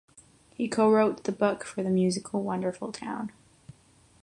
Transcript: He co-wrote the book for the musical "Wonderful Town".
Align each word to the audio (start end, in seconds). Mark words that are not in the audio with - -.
He 0.55 0.67
co-wrote 0.67 1.25
the 1.25 1.31
book 1.31 1.63
for 1.63 1.83
the 1.83 1.91
musical 1.91 2.41
"Wonderful 2.41 2.91
Town". 2.91 3.31